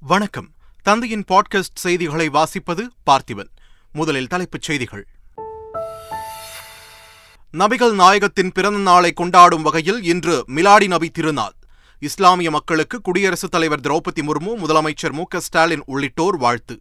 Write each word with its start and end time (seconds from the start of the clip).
வணக்கம். 0.00 0.48
தந்தையின் 0.82 1.24
பாட்காஸ்ட் 1.28 1.74
செய்திகளை 1.74 2.28
வாசிப்பது 2.28 2.86
பார்த்திபன். 3.10 3.48
முதலில் 3.92 4.26
தலைப்புச் 4.26 4.62
செய்திகள். 4.62 5.08
நபிகள் 7.52 7.92
நாயகத்தின் 7.92 8.52
பிறந்த 8.52 8.78
நாளை 8.78 9.12
கொண்டாடும் 9.12 9.62
வகையில் 9.62 10.02
இன்று 10.02 10.44
மிலாடி 10.48 10.86
நபி 10.86 11.10
திருநாள். 11.10 11.52
இஸ்லாமிய 11.98 12.50
மக்களுக்கு 12.50 13.00
குடியரசுத் 13.00 13.50
தலைவர் 13.50 13.80
திரௌபதி 13.80 14.22
முர்மு 14.22 14.56
முதலமைச்சர் 14.56 15.12
மு 15.12 15.22
ஸ்டாலின் 15.36 15.82
உள்ளிட்டோர் 15.86 16.36
வாழ்த்து. 16.36 16.80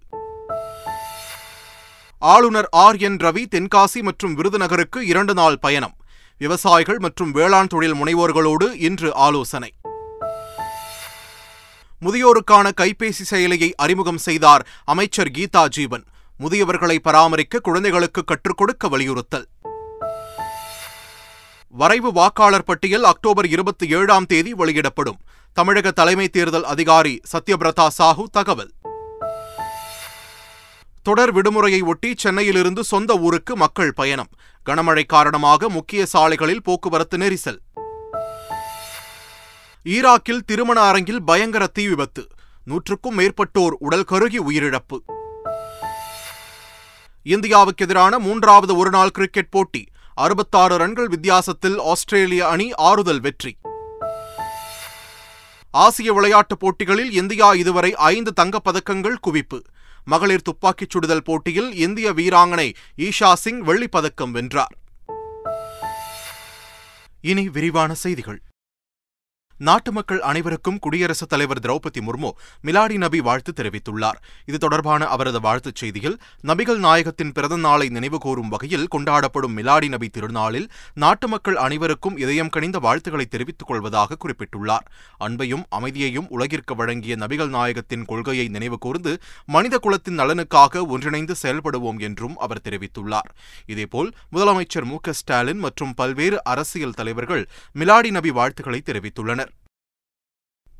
ஆளுநர் 2.19 2.67
ஆர் 2.71 2.95
என் 2.95 3.17
ரவி 3.17 3.45
தென்காசி 3.51 4.01
மற்றும் 4.01 4.37
விருதுநகருக்கு 4.37 5.01
இரண்டு 5.01 5.33
நாள் 5.33 5.59
பயணம். 5.59 5.95
விவசாயிகள் 6.37 6.97
மற்றும் 6.97 7.31
வேளாண் 7.31 7.67
தொழில் 7.67 7.95
முனைவோர்களோடு 7.95 8.73
இன்று 8.73 9.15
ஆலோசனை. 9.15 9.73
முதியோருக்கான 12.01 12.71
கைபேசி 12.81 13.23
செயலியை 13.29 13.71
அறிமுகம் 13.75 14.17
செய்தார் 14.17 14.67
அமைச்சர் 14.85 15.31
கீதா 15.31 15.67
ஜீவன். 15.67 16.03
முதியவர்களை 16.39 16.95
பராமரிக்க 16.95 17.59
குழந்தைகளுக்கு 17.59 18.23
கற்றுக் 18.23 18.57
கொடுக்க 18.57 18.87
வலியுறுத்தல். 18.87 19.47
வரைவு 21.67 22.11
வாக்காளர் 22.11 22.63
பட்டியல் 22.63 23.03
அக்டோபர் 23.03 23.47
இருபத்தி 23.47 23.87
ஏழாம் 23.89 24.25
தேதி 24.25 24.53
வெளியிடப்படும். 24.53 25.19
தமிழக 25.53 25.91
தலைமை 25.91 26.29
தேர்தல் 26.29 26.63
அதிகாரி 26.63 27.21
சத்யபிரதா 27.31 27.87
சாஹூ 27.97 28.23
தகவல். 28.31 28.71
தொடர் 31.03 31.35
விடுமுறையை 31.35 31.81
ஒட்டி 31.81 32.13
சென்னையிலிருந்து 32.17 32.83
சொந்த 32.83 33.13
ஊருக்கு 33.13 33.55
மக்கள் 33.55 33.93
பயணம். 33.93 34.29
கனமழை 34.65 35.05
காரணமாக 35.05 35.69
முக்கிய 35.69 36.05
சாலைகளில் 36.05 36.63
போக்குவரத்து 36.63 37.17
நெரிசல். 37.17 37.59
ஈராக்கில் 39.87 40.41
திருமண 40.45 40.81
அரங்கில் 40.81 41.23
பயங்கர 41.23 41.67
தீ 41.67 41.87
விபத்து. 41.87 42.27
நூற்றுக்கும் 42.63 43.19
மேற்பட்டோர் 43.19 43.75
உடல் 43.79 44.05
கருகி 44.09 44.39
உயிரிழப்பு. 44.49 44.99
இந்தியாவுக்கு 47.23 47.85
எதிரான 47.85 48.19
மூன்றாவது 48.19 48.77
ஒருநாள் 48.77 49.09
கிரிக்கெட் 49.09 49.49
போட்டி. 49.49 49.87
அறுபத்தாறு 50.13 50.77
ரன்கள் 50.77 51.07
வித்தியாசத்தில் 51.07 51.79
ஆஸ்திரேலிய 51.79 52.47
அணி 52.47 52.71
ஆறுதல் 52.71 53.19
வெற்றி. 53.19 53.57
ஆசிய 55.71 56.13
விளையாட்டுப் 56.13 56.59
போட்டிகளில் 56.59 57.11
இந்தியா 57.11 57.53
இதுவரை 57.53 57.95
ஐந்து 57.95 58.33
தங்கப் 58.33 58.69
பதக்கங்கள் 58.69 59.15
குவிப்பு. 59.27 59.61
மகளிர் 60.03 60.41
துப்பாக்கிச் 60.41 60.89
சுடுதல் 60.89 61.23
போட்டியில் 61.23 61.75
இந்திய 61.75 62.13
வீராங்கனை 62.13 62.73
ஈஷா 62.97 63.33
சிங் 63.33 63.61
வெள்ளிப் 63.61 63.91
பதக்கம் 63.91 64.31
வென்றார். 64.31 64.77
இனி 67.21 67.49
விரிவான 67.49 67.93
செய்திகள். 67.93 68.41
நாட்டு 69.59 69.91
மக்கள் 69.91 70.21
அனைவருக்கும் 70.21 70.79
குடியரசுத் 70.79 71.29
தலைவர் 71.29 71.59
திரௌபதி 71.59 72.01
முர்மு 72.01 72.29
மிலாடி 72.63 72.97
நபி 72.97 73.21
வாழ்த்து 73.21 73.53
தெரிவித்துள்ளார். 73.55 74.17
இது 74.45 74.57
தொடர்பான 74.57 75.05
அவரது 75.05 75.39
வாழ்த்துச் 75.39 75.83
செய்தியில் 75.83 76.17
நபிகள் 76.43 76.77
நாயகத்தின் 76.77 77.31
பிறந்த 77.31 77.57
நாளை 77.57 77.87
நினைவுகூரும் 77.87 78.47
வகையில் 78.49 78.87
கொண்டாடப்படும் 78.95 79.55
மிலாடி 79.55 79.87
நபி 79.87 80.09
திருநாளில் 80.09 80.67
நாட்டு 80.93 81.27
மக்கள் 81.27 81.55
அனைவருக்கும் 81.55 82.17
இதயம் 82.17 82.49
கனிந்த 82.49 82.79
வாழ்த்துக்களை 82.79 83.25
தெரிவித்துக் 83.25 83.67
கொள்வதாக 83.67 84.17
குறிப்பிட்டுள்ளார். 84.25 84.85
அன்பையும் 85.19 85.63
அமைதியையும் 85.69 86.29
உலகிற்கு 86.29 86.75
வழங்கிய 86.75 87.15
நபிகள் 87.15 87.49
நாயகத்தின் 87.49 88.05
கொள்கையை 88.05 88.47
நினைவு 88.47 88.77
கூர்ந்து 88.77 89.17
மனித 89.45 89.77
குலத்தின் 89.77 90.19
நலனுக்காக 90.19 90.85
ஒன்றிணைந்து 90.87 91.35
செயல்படுவோம் 91.43 91.99
என்றும் 91.99 92.37
அவர் 92.37 92.61
தெரிவித்துள்ளார். 92.63 93.31
இதேபோல் 93.65 94.11
முதலமைச்சர் 94.31 94.83
மு 94.83 94.97
ஸ்டாலின் 95.09 95.57
மற்றும் 95.57 95.93
பல்வேறு 95.93 96.43
அரசியல் 96.43 96.93
தலைவர்கள் 96.93 97.49
மிலாடி 97.75 98.11
நபி 98.11 98.31
வாழ்த்துக்களை 98.31 98.81
தெரிவித்துள்ளனர். 98.85 99.45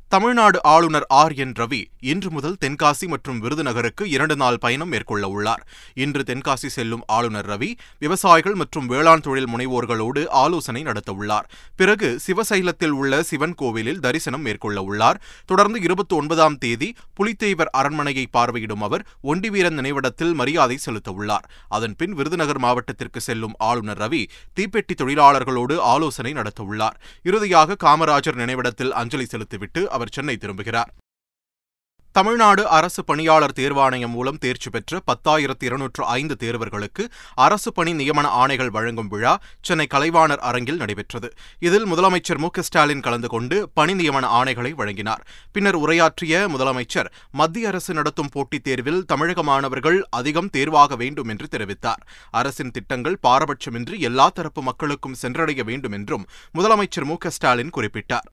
தமிழ்நாடு 0.08 0.62
ஆளுநர் 0.62 1.06
ஆர். 1.08 1.32
என். 1.32 1.52
ரவி 1.52 1.84
இன்று 2.00 2.30
முதல் 2.30 2.56
தென்காசி 2.64 3.06
மற்றும் 3.06 3.42
விருதுநகருக்கு 3.42 4.04
இரண்டு 4.04 4.36
நாள் 4.36 4.58
பயணம் 4.58 4.88
மேற்கொள்ள 4.88 5.28
உள்ளார். 5.28 5.66
இன்று 5.94 6.22
தென்காசி 6.26 6.66
செல்லும் 6.66 7.02
ஆளுநர் 7.06 7.46
ரவி 7.46 7.74
விவசாயிகள் 7.98 8.54
மற்றும் 8.54 8.86
வேளாண் 8.86 9.20
தொழில் 9.20 9.48
முனைவோர்களோடு 9.48 10.28
ஆலோசனை 10.28 10.82
நடத்த 10.82 11.12
உள்ளார். 11.12 11.50
பிறகு 11.76 12.20
சிவசைலத்தில் 12.26 12.88
உள்ள 12.88 13.22
சிவன் 13.22 13.54
கோவிலில் 13.54 14.00
தரிசனம் 14.00 14.42
மேற்கொள்ள 14.42 14.82
உள்ளார். 14.82 15.22
தொடர்ந்து 15.46 15.80
இருபத்தி 15.80 16.16
ஒன்பதாம் 16.16 16.58
தேதி 16.58 16.94
புலித்தேவர் 17.20 17.70
அரண்மனையை 17.70 18.28
பார்வையிடும் 18.32 18.82
அவர் 18.82 19.06
ஒண்டிவீரன் 19.22 19.74
நினைவிடத்தில் 19.74 20.34
மரியாதை 20.34 20.76
செலுத்த 20.76 21.10
உள்ளார். 21.10 21.50
அதன்பின் 21.68 22.12
விருதுநகர் 22.12 22.58
மாவட்டத்திற்கு 22.58 23.20
செல்லும் 23.20 23.54
ஆளுநர் 23.58 23.98
ரவி 23.98 24.26
தீப்பெட்டி 24.60 24.94
தொழிலாளர்களோடு 24.96 25.78
ஆலோசனை 25.78 26.32
நடத்த 26.32 26.62
உள்ளார். 26.62 27.00
இறுதியாக 27.22 27.76
காமராஜர் 27.84 28.34
நினைவிடத்தில் 28.34 28.92
அஞ்சலி 28.92 29.24
செலுத்திவிட்டு 29.24 29.96
அவர் 29.98 30.16
சென்னை 30.18 30.36
திரும்புகிறார். 30.40 30.92
தமிழ்நாடு 32.16 32.62
அரசு 32.76 33.00
பணியாளர் 33.04 33.52
தேர்வாணையம் 33.56 34.14
மூலம் 34.14 34.38
தேர்ச்சி 34.38 34.68
பெற்ற 34.70 35.00
பத்தாயிரத்து 35.08 35.64
இருநூற்று 35.64 36.02
ஐந்து 36.14 36.36
தேர்வர்களுக்கு 36.36 37.02
அரசு 37.34 37.70
பணி 37.72 37.92
நியமன 37.92 38.26
ஆணைகள் 38.42 38.70
வழங்கும் 38.76 39.10
விழா 39.12 39.34
சென்னை 39.60 39.86
கலைவாணர் 39.94 40.42
அரங்கில் 40.48 40.80
நடைபெற்றது. 40.82 41.28
இதில் 41.58 41.86
முதலமைச்சர் 41.92 42.40
மு 42.44 42.48
ஸ்டாலின் 42.60 43.04
கலந்து 43.06 43.28
கொண்டு 43.28 43.56
பணி 43.74 43.94
நியமன 44.00 44.26
ஆணைகளை 44.38 44.72
வழங்கினார். 44.80 45.22
பின்னர் 45.52 45.78
உரையாற்றிய 45.84 46.40
முதலமைச்சர் 46.54 47.10
மத்திய 47.32 47.68
அரசு 47.68 47.94
நடத்தும் 47.94 48.32
போட்டித் 48.32 48.66
தேர்வில் 48.70 49.04
தமிழக 49.04 49.42
மாணவர்கள் 49.42 50.00
அதிகம் 50.20 50.50
தேர்வாக 50.50 50.96
வேண்டும் 50.96 51.28
என்று 51.28 51.48
தெரிவித்தார். 51.56 52.02
அரசின் 52.30 52.74
திட்டங்கள் 52.78 53.20
பாரபட்சமின்றி 53.28 53.98
எல்லா 54.08 54.28
தரப்பு 54.28 54.62
மக்களுக்கும் 54.62 55.20
சென்றடைய 55.24 55.62
வேண்டும் 55.70 55.96
என்றும் 56.00 56.26
முதலமைச்சர் 56.58 57.08
மு 57.12 57.16
ஸ்டாலின் 57.28 57.74
குறிப்பிட்டார். 57.76 58.28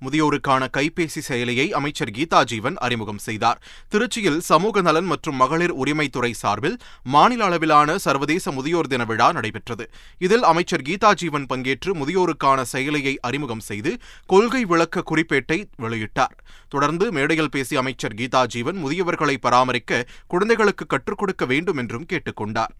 முதியோருக்கான 0.00 0.66
கைபேசி 0.76 1.20
செயலியை 1.28 1.68
அமைச்சர் 1.70 2.10
கீதா 2.10 2.44
ஜீவன் 2.44 2.76
அறிமுகம் 2.76 3.18
செய்தார். 3.18 3.62
திருச்சியில் 3.90 4.38
சமூக 4.38 4.80
நலன் 4.80 5.04
மற்றும் 5.04 5.36
மகளிர் 5.36 5.76
உரிமைத்துறை 5.76 6.30
சார்பில் 6.30 6.78
மாநில 7.02 7.44
அளவிலான 7.44 7.98
சர்வதேச 7.98 8.50
முதியோர் 8.50 8.86
தின 8.86 9.04
விழா 9.04 9.32
நடைபெற்றது. 9.32 9.90
இதில் 10.18 10.42
அமைச்சர் 10.42 10.82
கீதா 10.82 11.14
ஜீவன் 11.14 11.46
பங்கேற்று 11.46 11.94
முதியோருக்கான 11.94 12.64
செயலியை 12.72 13.16
அறிமுகம் 13.20 13.60
செய்து 13.60 13.98
கொள்கை 14.26 14.64
விளக்க 14.64 15.02
குறிப்பேட்டை 15.10 15.64
வெளியிட்டார். 15.78 16.36
தொடர்ந்து 16.68 17.12
மேடையில் 17.12 17.50
பேசிய 17.50 17.80
அமைச்சர் 17.80 18.14
கீதா 18.14 18.46
ஜீவன் 18.46 18.84
முதியவர்களை 18.84 19.36
பராமரிக்க 19.40 20.06
குழந்தைகளுக்கு 20.26 20.86
கற்றுக் 20.86 21.18
கொடுக்க 21.18 21.44
வேண்டும் 21.44 21.76
என்றும் 21.76 22.06
கேட்டுக் 22.06 22.36
கொண்டார். 22.36 22.74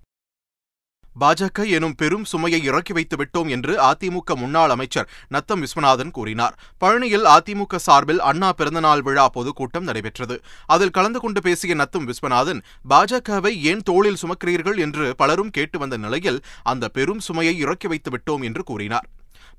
பாஜக 1.21 1.67
எனும் 1.69 1.95
பெரும் 1.95 2.25
சுமையை 2.25 2.63
இறக்கி 2.63 2.93
வைத்து 2.93 3.17
விட்டோம் 3.17 3.49
என்று 3.49 3.75
அதிமுக 3.91 4.37
முன்னாள் 4.37 4.71
அமைச்சர் 4.71 5.09
நத்தம் 5.29 5.63
விஸ்வநாதன் 5.65 6.11
கூறினார். 6.11 6.59
பழனியில் 6.81 7.27
அதிமுக 7.35 7.77
சார்பில் 7.77 8.21
அண்ணா 8.21 8.53
பிறந்தநாள் 8.53 9.03
விழா 9.03 9.29
பொதுக்கூட்டம் 9.29 9.85
நடைபெற்றது. 9.85 10.39
அதில் 10.67 10.91
கலந்து 10.91 11.21
கொண்டு 11.21 11.43
பேசிய 11.43 11.75
நத்தம் 11.75 12.09
விஸ்வநாதன் 12.09 12.63
பாஜகவை 12.89 13.55
ஏன் 13.73 13.83
தோளில் 13.83 14.23
சுமக்கிறீர்கள் 14.23 14.79
என்று 14.79 15.15
பலரும் 15.17 15.51
கேட்டு 15.51 15.79
வந்த 15.79 15.97
நிலையில் 15.97 16.43
அந்த 16.63 16.89
பெரும் 16.89 17.21
சுமையை 17.21 17.57
இறக்கி 17.59 17.87
வைத்து 17.87 18.11
விட்டோம் 18.11 18.45
என்று 18.45 18.65
கூறினார். 18.65 19.09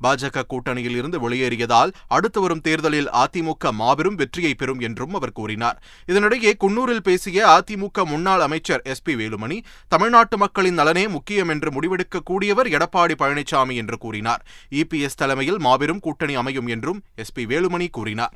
பாஜக 0.04 0.44
கூட்டணியில் 0.54 0.98
இருந்து 1.00 1.20
வெளியேறியதால் 1.20 1.92
அடுத்து 2.08 2.42
வரும் 2.42 2.62
தேர்தலில் 2.62 3.10
அதிமுக 3.24 3.72
மாபெரும் 3.72 4.16
வெற்றியை 4.16 4.54
பெறும் 4.54 4.80
என்றும் 4.80 5.14
அவர் 5.14 5.32
கூறினார். 5.32 5.82
இதனிடையே 6.08 6.54
குன்னூரில் 6.64 7.04
பேசிய 7.04 7.48
அதிமுக 7.58 8.06
முன்னாள் 8.06 8.40
அமைச்சர் 8.40 8.82
எஸ் 8.84 9.02
பி 9.02 9.16
வேலுமணி 9.16 9.64
தமிழ்நாட்டு 9.88 10.38
மக்களின் 10.38 10.74
நலனே 10.74 11.08
முக்கியம் 11.08 11.50
என்று 11.50 11.72
முடிவெடுக்கக்கூடியவர் 11.72 12.72
எடப்பாடி 12.76 13.18
பழனிசாமி 13.20 13.76
என்று 13.76 13.98
கூறினார். 13.98 14.46
இபிஎஸ் 14.72 15.22
தலைமையில் 15.24 15.60
மாபெரும் 15.60 16.00
கூட்டணி 16.00 16.36
அமையும் 16.36 16.68
என்றும் 16.68 17.04
எஸ் 17.16 17.34
பி 17.34 17.46
வேலுமணி 17.46 17.90
கூறினார். 17.90 18.36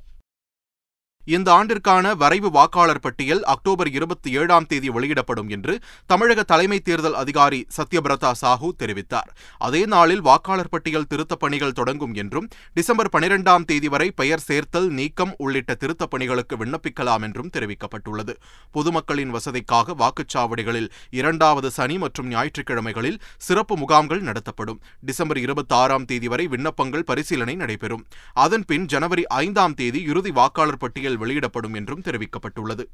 இந்த 1.29 1.49
ஆண்டிற்கான 1.51 2.15
வரைவு 2.15 2.49
வாக்காளர் 2.49 2.99
பட்டியல் 2.99 3.43
அக்டோபர் 3.43 3.89
இருபத்தி 3.89 4.37
ஏழாம் 4.37 4.65
தேதி 4.65 4.89
வெளியிடப்படும் 4.89 5.49
என்று 5.49 5.79
தமிழக 6.05 6.43
தலைமை 6.43 6.79
தேர்தல் 6.79 7.15
அதிகாரி 7.15 7.67
சத்யபிரதா 7.77 8.31
சாஹூ 8.41 8.69
தெரிவித்தார். 8.79 9.29
அதே 9.57 9.85
நாளில் 9.85 10.21
வாக்காளர் 10.21 10.69
பட்டியல் 10.69 11.05
திருத்தப் 11.09 11.39
பணிகள் 11.39 11.71
தொடங்கும் 11.71 12.13
என்றும் 12.13 12.47
டிசம்பர் 12.73 13.09
பனிரெண்டாம் 13.17 13.65
தேதி 13.65 13.87
வரை 13.87 14.11
பெயர் 14.11 14.39
சேர்த்தல் 14.39 14.89
நீக்கம் 14.89 15.33
உள்ளிட்ட 15.37 15.75
திருத்தப் 15.79 16.09
பணிகளுக்கு 16.09 16.57
விண்ணப்பிக்கலாம் 16.57 17.21
என்றும் 17.21 17.49
தெரிவிக்கப்பட்டுள்ளது. 17.57 18.35
பொதுமக்களின் 18.71 19.33
வசதிக்காக 19.33 19.95
வாக்குச்சாவடிகளில் 19.97 20.89
இரண்டாவது 21.09 21.71
சனி 21.71 21.97
மற்றும் 21.97 22.27
ஞாயிற்றுக்கிழமைகளில் 22.27 23.19
சிறப்பு 23.37 23.77
முகாம்கள் 23.77 24.21
நடத்தப்படும். 24.21 24.81
டிசம்பர் 25.01 25.37
இருபத்தி 25.37 25.75
ஆறாம் 25.75 26.05
தேதி 26.05 26.27
வரை 26.27 26.47
விண்ணப்பங்கள் 26.47 27.03
பரிசீலனை 27.03 27.55
நடைபெறும். 27.55 28.05
அதன்பின் 28.33 28.85
ஜனவரி 28.85 29.27
ஐந்தாம் 29.27 29.73
தேதி 29.73 30.01
இறுதி 30.01 30.31
வாக்காளர் 30.31 30.77
பட்டியல் 30.77 31.17
வெளியிடப்படும் 31.19 31.73
என்றும் 31.73 32.01
தெரிவிக்கப்பட்டுள்ளது. 32.01 32.85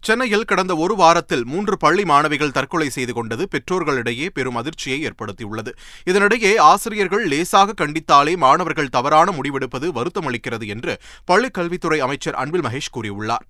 சென்னையில் 0.00 0.44
கடந்த 0.44 0.72
ஒரு 0.76 0.94
வாரத்தில் 0.96 1.44
மூன்று 1.44 1.76
பள்ளி 1.76 2.04
மாணவிகள் 2.04 2.52
தற்கொலை 2.52 2.88
செய்து 2.90 3.12
கொண்டது 3.12 3.44
பெற்றோர்களிடையே 3.48 4.26
பெரும் 4.30 4.54
அதிர்ச்சியை 4.54 4.98
ஏற்படுத்தியுள்ளது. 5.06 5.70
இதனிடையே 6.10 6.52
ஆசிரியர்கள் 6.58 7.24
லேசாக 7.26 7.74
கண்டித்தாலே 7.78 8.36
மாணவர்கள் 8.36 8.94
தவறான 8.96 9.32
முடிவெடுப்பது 9.32 9.88
வருத்தமளிக்கிறது 9.98 10.68
என்று 10.68 10.94
பள்ளிக் 11.24 11.54
கல்வித்துறை 11.54 12.00
அமைச்சர் 12.00 12.34
அன்பில் 12.34 12.64
மகேஷ் 12.64 12.94
கூறியுள்ளார். 12.96 13.46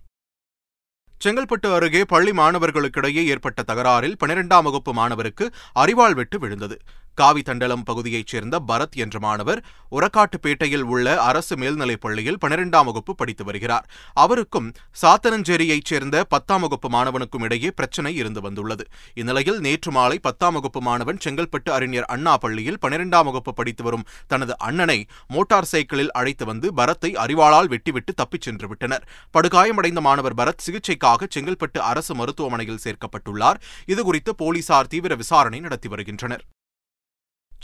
செங்கல்பட்டு 1.24 1.68
அருகே 1.74 2.04
பள்ளி 2.04 2.30
மாணவர்களுக்கிடையே 2.30 3.22
ஏற்பட்ட 3.24 3.62
தகராறில் 3.62 4.16
பனிரெண்டாம் 4.24 4.62
வகுப்பு 4.62 4.92
மாணவருக்கு 4.92 5.46
அறிவாள் 5.72 6.14
வெட்டு 6.14 6.38
விழுந்தது. 6.38 6.76
காவிதண்டலம் 7.14 7.82
பகுதியைச் 7.82 8.26
சேர்ந்த 8.26 8.62
பரத் 8.68 8.96
என்ற 8.96 9.18
மாணவர் 9.18 9.64
உரக்காட்டுப்பேட்டையில் 9.90 10.80
உள்ள 10.80 11.22
அரசு 11.22 11.56
மேல்நிலைப் 11.56 12.00
பள்ளியில் 12.00 12.38
பனிரெண்டாம் 12.44 12.84
வகுப்பு 12.84 13.14
படித்து 13.14 13.44
வருகிறார். 13.44 13.88
அவருக்கும் 14.12 14.72
சாத்தனஞ்சேரியைச் 15.02 15.84
சேர்ந்த 15.84 16.24
பத்தாம் 16.24 16.60
வகுப்பு 16.60 16.88
மாணவனுக்கும் 16.88 17.42
இடையே 17.42 17.70
பிரச்சனை 17.70 18.16
இருந்து 18.16 18.40
வந்துள்ளது. 18.40 18.84
இந்நிலையில் 19.14 19.60
நேற்று 19.60 19.92
மாலை 19.92 20.18
பத்தாம் 20.18 20.52
வகுப்பு 20.52 20.80
மாணவன் 20.80 21.18
செங்கல்பட்டு 21.24 21.70
அறிஞர் 21.70 22.04
அண்ணா 22.04 22.36
பள்ளியில் 22.36 22.78
பனிரெண்டாம் 22.82 23.24
வகுப்பு 23.24 23.54
படித்து 23.54 23.84
வரும் 23.84 24.04
தனது 24.26 24.58
அண்ணனை 24.58 25.06
மோட்டார் 25.26 25.64
சைக்கிளில் 25.64 26.12
அழைத்து 26.12 26.44
வந்து 26.44 26.74
பரத்தை 26.74 27.12
அறிவாளால் 27.14 27.68
வெட்டிவிட்டு 27.68 28.14
தப்பிச் 28.14 28.40
சென்று 28.40 28.68
விட்டனர். 28.68 29.08
படுகாயமடைந்த 29.38 30.00
மாணவர் 30.00 30.34
பரத் 30.34 30.62
சிகிச்சைக்காக 30.66 31.28
செங்கல்பட்டு 31.34 31.78
அரசு 31.78 32.14
மருத்துவமனையில் 32.14 32.78
சேர்க்கப்பட்டுள்ளார். 32.84 33.60
இதுகுறித்து 33.86 34.30
போலீசார் 34.36 34.86
தீவிர 34.86 35.14
விசாரணை 35.14 35.60
நடத்தி 35.60 35.88
வருகின்றனர். 35.88 36.44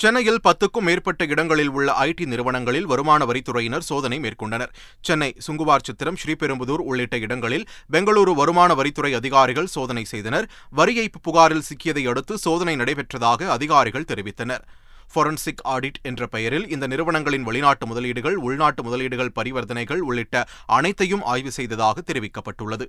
சென்னையில் 0.02 0.38
பத்துக்கும் 0.44 0.87
மேற்பட்ட 0.88 1.23
இடங்களில் 1.32 1.69
உள்ள 1.69 1.88
ஐடி 2.05 2.25
நிறுவனங்களில் 2.32 2.87
வருமான 2.91 3.25
வரித்துறையினர் 3.25 3.85
சோதனை 3.88 4.19
மேற்கொண்டனர். 4.20 4.70
சென்னை 5.00 5.29
சுங்குவார் 5.47 5.85
சித்திரம் 5.87 6.19
ஸ்ரீபெரும்புதூர் 6.23 6.85
உள்ளிட்ட 6.91 7.19
இடங்களில் 7.19 7.67
பெங்களூரு 7.93 8.32
வருமான 8.35 8.75
வரித்துறை 8.75 9.11
அதிகாரிகள் 9.14 9.67
சோதனை 9.67 10.05
செய்தனர். 10.05 10.47
வரி 10.70 10.94
ஏய்ப்பு 11.02 11.20
புகாரில் 11.23 11.67
சிக்கியதை 11.69 12.05
அடுத்து 12.12 12.38
சோதனை 12.38 12.76
நடைபெற்றதாக 12.76 13.50
அதிகாரிகள் 13.56 14.08
தெரிவித்தனர். 14.12 14.64
ஃபொரன்சிக் 15.14 15.62
ஆடிட் 15.75 16.00
என்ற 16.03 16.26
பெயரில் 16.26 16.67
இந்த 16.69 16.87
நிறுவனங்களின் 16.87 17.43
வெளிநாட்டு 17.43 17.87
முதலீடுகள் 17.87 18.37
உள்நாட்டு 18.46 18.82
முதலீடுகள் 18.82 19.35
பரிவர்த்தனைகள் 19.41 20.03
உள்ளிட்ட 20.11 20.46
அனைத்தையும் 20.79 21.23
ஆய்வு 21.23 21.53
செய்ததாக 21.53 22.03
தெரிவிக்கப்பட்டுள்ளது. 22.12 22.87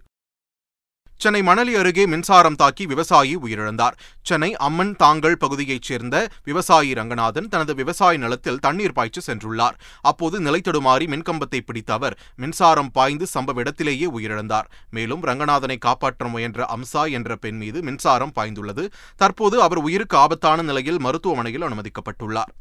சென்னை 1.23 1.41
மணலி 1.41 1.73
அருகே 1.79 2.05
மின்சாரம் 2.05 2.55
தாக்கி 2.55 2.85
விவசாயி 2.85 3.33
உயிரிழந்தார். 3.37 3.95
சென்னை 4.21 4.55
அம்மன் 4.55 4.93
தாங்கல் 4.95 5.37
பகுதியைச் 5.37 5.81
சேர்ந்த 5.81 6.15
விவசாயி 6.43 6.93
ரங்கநாதன் 6.93 7.49
தனது 7.49 7.73
விவசாய 7.75 8.17
நிலத்தில் 8.17 8.57
தண்ணீர் 8.59 8.93
பாய்ச்சி 8.93 9.21
சென்றுள்ளார். 9.27 9.75
அப்போது 10.01 10.39
நிலைத்தடுமாறி 10.41 11.07
மின்கம்பத்தை 11.13 11.59
பிடித்த 11.65 11.93
அவர் 11.93 12.17
மின்சாரம் 12.35 12.91
பாய்ந்து 12.91 13.27
சம்பவ 13.33 13.63
இடத்திலேயே 13.65 14.09
உயிரிழந்தார். 14.17 14.69
மேலும் 14.89 15.23
ரங்கநாதனை 15.23 15.77
காப்பாற்ற 15.77 16.27
முயன்ற 16.27 16.67
அம்சா 16.77 17.11
என்ற 17.11 17.35
பெண் 17.35 17.57
மீது 17.57 17.81
மின்சாரம் 17.81 18.35
பாய்ந்துள்ளது. 18.39 18.85
தற்போது 19.15 19.61
அவர் 19.61 19.83
உயிருக்கு 19.87 20.17
ஆபத்தான 20.17 20.61
நிலையில் 20.61 20.99
மருத்துவமனையில் 20.99 21.67
அனுமதிக்கப்பட்டுள்ளார். 21.69 22.53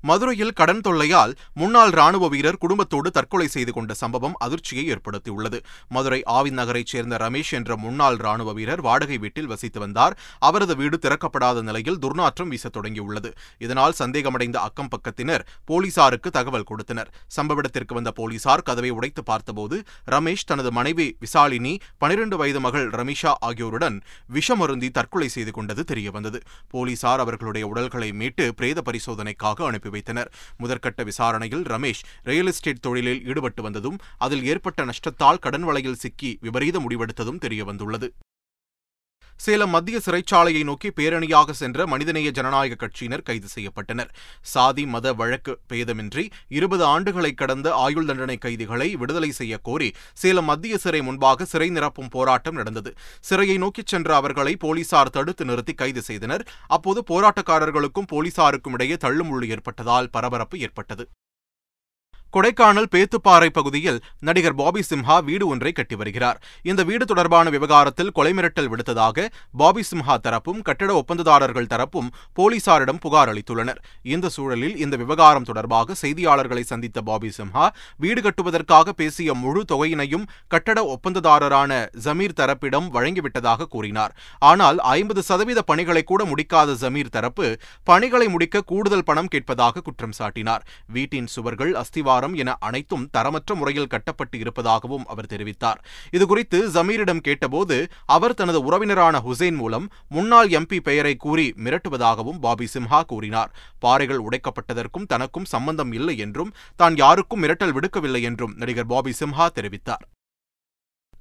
மதுரையில் 0.00 0.52
கடன் 0.52 0.80
தொல்லையால் 0.80 1.34
முன்னாள் 1.54 1.90
ராணுவ 1.90 2.28
வீரர் 2.28 2.58
குடும்பத்தோடு 2.58 3.10
தற்கொலை 3.10 3.48
செய்து 3.48 3.72
கொண்ட 3.72 3.94
சம்பவம் 3.94 4.36
அதிர்ச்சியை 4.38 4.90
ஏற்படுத்தியுள்ளது. 4.90 5.60
மதுரை 5.88 6.22
ஆவின் 6.26 6.58
நகரைச் 6.58 6.86
சேர்ந்த 6.86 7.16
ரமேஷ் 7.16 7.50
என்ற 7.50 7.76
முன்னாள் 7.76 8.16
ராணுவ 8.16 8.52
வீரர் 8.52 8.80
வாடகை 8.80 9.18
வீட்டில் 9.18 9.46
வசித்து 9.46 9.80
வந்தார். 9.80 10.18
அவரது 10.38 10.76
வீடு 10.76 10.98
திறக்கப்படாத 11.02 11.62
நிலையில் 11.62 11.98
துர்நாற்றம் 11.98 12.48
வீசத் 12.48 12.76
தொடங்கியுள்ளது. 12.76 13.32
இதனால் 13.58 13.94
சந்தேகமடைந்த 13.98 14.56
அக்கம் 14.56 14.88
பக்கத்தினர் 14.88 15.46
போலீசாருக்கு 15.64 16.30
தகவல் 16.30 16.62
கொடுத்தனர். 16.62 17.14
சம்பவ 17.36 17.56
இடத்திற்கு 17.56 17.94
வந்த 17.94 18.10
போலீசார் 18.10 18.62
கதவை 18.62 18.90
உடைத்து 18.90 19.22
பார்த்தபோது 19.22 19.82
ரமேஷ் 20.10 20.46
தனது 20.46 20.72
மனைவி 20.72 21.16
விசாலினி 21.20 21.78
பனிரெண்டு 21.98 22.36
வயது 22.36 22.60
மகள் 22.60 22.90
ரமிஷா 22.90 23.32
ஆகியோருடன் 23.40 24.00
விஷமருந்தி 24.32 24.90
தற்கொலை 24.90 25.28
செய்து 25.28 25.52
கொண்டது 25.52 25.84
தெரியவந்தது. 25.94 26.40
போலீசார் 26.68 27.20
அவர்களுடைய 27.20 27.66
உடல்களை 27.66 28.12
மீட்டு 28.12 28.54
பிரேத 28.54 28.82
பரிசோதனைக்காக 28.84 29.64
அனுப்பி 29.64 29.87
வைத்தனர். 29.90 30.30
முதற்கட்ட 30.58 31.04
விசாரணையில் 31.04 31.62
ரமேஷ் 31.62 32.02
ரியல் 32.22 32.46
எஸ்டேட் 32.46 32.80
தொழிலில் 32.80 33.26
ஈடுபட்டு 33.26 33.62
வந்ததும் 33.62 33.98
அதில் 34.18 34.44
ஏற்பட்ட 34.44 34.84
நஷ்டத்தால் 34.84 35.38
கடன் 35.38 35.64
வலையில் 35.64 36.00
சிக்கி 36.04 36.38
விபரீத 36.40 36.78
முடிவெடுத்ததும் 36.78 37.42
தெரியவந்துள்ளது. 37.46 38.10
சேலம் 39.44 39.70
மத்திய 39.70 39.96
சிறைச்சாலையை 40.04 40.62
நோக்கி 40.68 40.88
பேரணியாக 40.88 41.50
சென்ற 41.50 41.86
மனிதநேய 41.86 42.30
ஜனநாயக 42.30 42.78
கட்சியினர் 42.80 43.22
கைது 43.22 43.48
செய்யப்பட்டனர். 43.54 44.08
சாதி 44.52 44.84
மத 44.86 45.12
வழக்கு 45.12 45.52
பேதமின்றி 45.68 46.24
இருபது 46.48 46.84
ஆண்டுகளை 46.84 47.34
கடந்த 47.34 47.74
ஆயுள் 47.74 48.06
தண்டனை 48.06 48.36
கைதிகளை 48.36 48.88
விடுதலை 48.96 49.30
செய்ய 49.30 49.58
கோரி 49.58 49.90
சேலம் 50.14 50.44
மத்திய 50.44 50.76
சிறை 50.76 51.02
முன்பாக 51.02 51.44
சிறை 51.44 51.68
நிரப்பும் 51.70 52.10
போராட்டம் 52.10 52.54
நடந்தது. 52.54 52.92
சிறையை 53.30 53.58
நோக்கிச் 53.58 53.86
சென்ற 53.86 54.16
அவர்களை 54.16 54.56
போலீசார் 54.56 55.14
தடுத்து 55.18 55.44
நிறுத்தி 55.44 55.74
கைது 55.74 56.02
செய்தனர். 56.02 56.44
அப்போது 56.66 57.02
போராட்டக்காரர்களுக்கும் 57.12 58.10
போலீசாருக்கும் 58.14 58.72
இடையே 58.72 58.98
தள்ளுமுள்ளு 59.06 59.48
ஏற்பட்டதால் 59.48 60.10
பரபரப்பு 60.10 60.58
ஏற்பட்டது. 60.58 61.06
கொடைக்கானல் 62.34 62.88
பேத்துப்பாறை 62.94 63.46
பகுதியில் 63.58 63.98
நடிகர் 64.26 64.56
பாபி 64.60 64.80
சிம்ஹா 64.88 65.14
வீடு 65.28 65.44
ஒன்றை 65.52 65.72
கட்டி 65.72 65.96
வருகிறார். 66.00 66.38
இந்த 66.70 66.80
வீடு 66.88 67.04
தொடர்பான 67.10 67.46
விவகாரத்தில் 67.54 68.12
கொலை 68.16 68.32
மிரட்டல் 68.38 68.68
விடுத்ததாக 68.72 69.26
பாபி 69.60 69.82
சிம்ஹா 69.90 70.14
தரப்பும் 70.26 70.60
கட்டட 70.68 70.90
ஒப்பந்ததாரர்கள் 71.00 71.68
தரப்பும் 71.72 72.10
போலீசாரிடம் 72.38 73.00
புகார் 73.04 73.30
அளித்துள்ளனர். 73.32 73.80
இந்த 74.14 74.28
சூழலில் 74.34 74.76
இந்த 74.84 74.96
விவகாரம் 75.02 75.46
தொடர்பாக 75.50 75.96
செய்தியாளர்களை 76.02 76.64
சந்தித்த 76.72 77.02
பாபி 77.08 77.30
சிம்ஹா 77.38 77.66
வீடு 78.04 78.22
கட்டுவதற்காக 78.26 78.94
பேசிய 79.00 79.34
முழு 79.44 79.62
தொகையினையும் 79.72 80.28
கட்டட 80.54 80.78
ஒப்பந்ததாரரான 80.96 81.80
ஜமீர் 82.06 82.38
தரப்பிடம் 82.42 82.90
வழங்கிவிட்டதாக 82.98 83.68
கூறினார். 83.76 84.14
ஆனால் 84.50 84.78
ஐம்பது 84.96 85.22
சதவீத 85.30 85.62
பணிகளை 85.72 86.04
கூட 86.12 86.22
முடிக்காத 86.24 86.76
ஜமீர் 86.84 87.14
தரப்பு 87.16 87.48
பணிகளை 87.90 88.28
முடிக்க 88.36 88.64
கூடுதல் 88.72 89.06
பணம் 89.08 89.32
கேட்பதாக 89.32 89.82
குற்றம் 89.88 90.16
சாட்டினார். 90.20 90.62
வீட்டின் 90.96 91.32
சுவர்கள் 91.36 91.74
அஸ்திவாரம் 92.18 92.38
என 92.42 92.50
அனைத்தும் 92.66 93.04
தரமற்ற 93.16 93.54
முறையில் 93.58 93.90
கட்டப்பட்டு 93.92 94.36
இருப்பதாகவும் 94.42 95.04
அவர் 95.12 95.30
தெரிவித்தார். 95.32 95.78
இதுகுறித்து 96.16 96.58
ஜமீரிடம் 96.76 97.22
கேட்டபோது 97.26 97.76
அவர் 98.16 98.36
தனது 98.40 98.58
உறவினரான 98.68 99.14
ஹுசைன் 99.26 99.58
மூலம் 99.62 99.86
முன்னாள் 100.16 100.50
எம்பி 100.58 100.78
பெயரை 100.88 101.14
கூறி 101.24 101.46
மிரட்டுவதாகவும் 101.64 102.42
பாபி 102.44 102.68
சிம்ஹா 102.74 103.00
கூறினார். 103.12 103.52
பாறைகள் 103.84 104.24
உடைக்கப்பட்டதற்கும் 104.26 105.08
தனக்கும் 105.14 105.50
சம்பந்தம் 105.54 105.92
இல்லை 105.98 106.16
என்றும் 106.26 106.54
தான் 106.82 106.96
யாருக்கும் 107.04 107.42
மிரட்டல் 107.44 107.76
விடுக்கவில்லை 107.78 108.22
என்றும் 108.30 108.56
நடிகர் 108.62 108.92
பாபி 108.94 109.14
சிம்ஹா 109.20 109.46
தெரிவித்தார். 109.58 110.04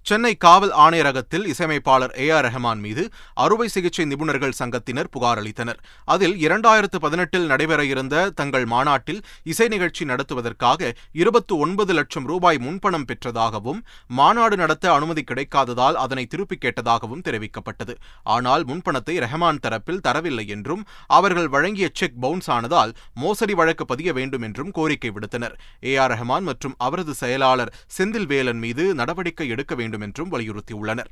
சென்னை 0.10 0.36
காவல் 0.36 0.72
ஆணையரகத்தில் 0.84 1.46
இசையமைப்பாளர் 1.52 2.14
ஏ 2.20 2.30
ஆர் 2.30 2.46
ரஹ்மான் 2.46 2.82
மீது 2.84 3.04
அறுவை 3.34 3.66
சிகிச்சை 3.68 4.04
நிபுணர்கள் 4.06 4.54
சங்கத்தினர் 4.60 5.10
புகார் 5.12 5.40
அளித்தனர். 5.42 5.80
அதில் 6.14 6.36
இரண்டாயிரத்து 6.46 6.98
பதினெட்டில் 7.06 7.46
நடைபெற 7.46 7.86
இருந்த 7.86 8.16
தங்கள் 8.30 8.66
மாநாட்டில் 8.66 9.20
இசை 9.44 9.68
நிகழ்ச்சி 9.68 10.06
நடத்துவதற்காக 10.06 10.92
இருபத்து 11.12 11.58
ஒன்பது 11.58 11.94
லட்சம் 11.94 12.26
ரூபாய் 12.26 12.58
முன்பணம் 12.58 13.06
பெற்றதாகவும் 13.10 13.82
மாநாடு 14.20 14.56
நடத்த 14.56 14.94
அனுமதி 14.94 15.24
கிடைக்காததால் 15.24 16.00
அதனை 16.04 16.26
திருப்பிக் 16.26 16.64
கேட்டதாகவும் 16.66 17.26
தெரிவிக்கப்பட்டது. 17.28 17.96
ஆனால் 18.36 18.66
முன்பணத்தை 18.66 19.18
ரஹ்மான் 19.26 19.62
தரப்பில் 19.68 20.02
தரவில்லை 20.08 20.48
என்றும் 20.48 20.86
அவர்கள் 21.20 21.52
வழங்கிய 21.58 21.90
செக் 21.94 22.20
பவுன்ஸ் 22.20 22.50
ஆனதால் 22.52 22.96
மோசடி 23.14 23.54
வழக்கு 23.54 23.86
பதிய 23.86 24.14
வேண்டும் 24.14 24.42
என்றும் 24.42 24.72
கோரிக்கை 24.72 25.14
விடுத்தனர். 25.18 25.58
ஏ 25.84 25.96
ஆர் 25.98 26.16
ரஹ்மான் 26.16 26.50
மற்றும் 26.52 26.78
அவரது 26.78 27.16
செயலாளர் 27.24 27.76
செந்தில் 28.00 28.32
வேலன் 28.36 28.64
மீது 28.66 28.96
நடவடிக்கை 28.96 29.50
எடுக்க 29.50 29.74
வேண்டும் 29.76 29.96
வேண்டும் 29.98 30.06
என்றும் 30.08 30.32
வலியுறுத்தியுள்ளனர். 30.32 31.12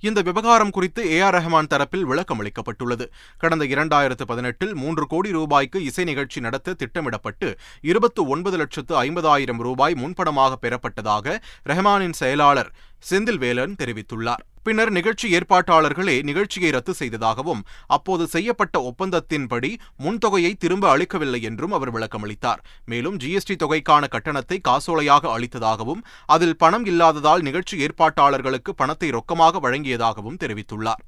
இந்த 0.00 0.20
விவகாரம் 0.22 0.70
குறித்து 0.70 1.02
ஏ 1.10 1.20
ஆர் 1.20 1.34
ரஹ்மான் 1.34 1.68
தரப்பில் 1.70 2.00
விளக்கம் 2.00 2.40
அளிக்கப்பட்டுள்ளது. 2.40 3.04
கடந்த 3.38 3.64
இரண்டாயிரத்து 3.64 4.24
பதினெட்டில் 4.26 4.74
மூன்று 4.74 5.06
கோடி 5.06 5.30
ரூபாய்க்கு 5.30 5.78
இசை 5.84 6.04
நிகழ்ச்சி 6.04 6.40
நடத்த 6.40 6.74
திட்டமிடப்பட்டு 6.74 7.48
இருபத்து 7.80 8.26
ஒன்பது 8.28 8.56
லட்சத்து 8.56 8.94
ஐம்பதாயிரம் 9.02 9.62
ரூபாய் 9.66 9.96
முன்பணமாக 10.02 10.52
பெறப்பட்டதாக 10.62 11.36
ரஹ்மானின் 11.68 12.16
செயலாளர் 12.22 12.70
செந்தில் 13.10 13.38
வேலன் 13.38 13.74
தெரிவித்துள்ளார். 13.82 14.44
பின்னர் 14.62 14.90
நிகழ்ச்சி 14.90 15.26
ஏற்பாட்டாளர்களே 15.36 16.22
நிகழ்ச்சியை 16.22 16.70
ரத்து 16.70 16.94
செய்ததாகவும் 16.94 17.60
அப்போது 17.86 18.26
செய்யப்பட்ட 18.26 18.76
ஒப்பந்தத்தின்படி 18.80 19.70
முன்தொகையை 20.04 20.52
திரும்ப 20.54 20.88
அளிக்கவில்லை 20.88 21.42
என்றும் 21.42 21.72
அவர் 21.72 21.92
விளக்கமளித்தார். 21.94 22.62
மேலும் 22.84 23.16
ஜிஎஸ்டி 23.16 23.56
தொகைக்கான 23.64 24.08
கட்டணத்தை 24.08 24.60
காசோலையாக 24.68 25.28
அளித்ததாகவும் 25.36 26.04
அதில் 26.26 26.56
பணம் 26.56 26.84
இல்லாததால் 26.84 27.42
நிகழ்ச்சி 27.42 27.86
ஏற்பாட்டாளர்களுக்கு 27.86 28.72
பணத்தை 28.76 29.10
ரொக்கமாக 29.10 29.60
வழங்கியதாகவும் 29.66 30.40
தெரிவித்துள்ளார். 30.44 31.04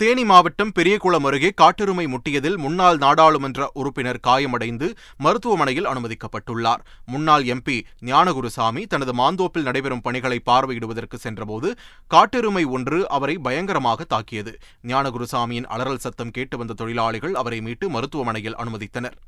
தேனி 0.00 0.24
மாவட்டம் 0.24 0.70
பெரியகுளம் 0.72 1.24
அருகே 1.24 1.48
காட்டெருமை 1.60 2.04
முட்டியதில் 2.06 2.56
முன்னாள் 2.56 2.98
நாடாளுமன்ற 2.98 3.70
உறுப்பினர் 3.74 4.20
காயமடைந்து 4.26 4.88
மருத்துவமனையில் 5.16 5.86
அனுமதிக்கப்பட்டுள்ளார். 5.86 6.82
முன்னாள் 7.06 7.44
எம்பி 7.44 7.78
ஞானகுருசாமி 8.00 8.82
தனது 8.86 9.12
மாந்தோப்பில் 9.12 9.66
நடைபெறும் 9.68 10.00
பணிகளை 10.00 10.38
பார்வையிடுவதற்கு 10.46 11.14
சென்றபோது 11.14 11.70
காட்டெருமை 12.08 12.64
ஒன்று 12.64 13.08
அவரை 13.08 13.36
பயங்கரமாக 13.38 14.04
தாக்கியது. 14.04 14.54
ஞானகுருசாமியின் 14.86 15.68
அலறல் 15.76 16.04
சத்தம் 16.06 16.30
கேட்டு 16.30 16.58
வந்த 16.58 16.74
தொழிலாளிகள் 16.74 17.34
அவரை 17.34 17.60
மீட்டு 17.60 17.88
மருத்துவமனையில் 17.90 18.56
அனுமதித்தனர். 18.56 19.18